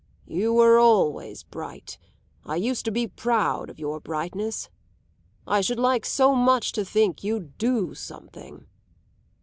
[0.25, 1.99] "You were always bright;
[2.43, 4.67] I used to be proud of your brightness.
[5.45, 8.65] I should like so much to think you'd do something."